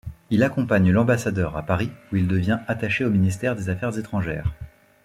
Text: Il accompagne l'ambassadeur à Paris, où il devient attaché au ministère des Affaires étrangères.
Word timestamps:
Il 0.31 0.41
accompagne 0.43 0.91
l'ambassadeur 0.91 1.55
à 1.55 1.61
Paris, 1.61 1.91
où 2.11 2.15
il 2.15 2.27
devient 2.27 2.57
attaché 2.67 3.05
au 3.05 3.11
ministère 3.11 3.55
des 3.55 3.69
Affaires 3.69 3.99
étrangères. 3.99 4.51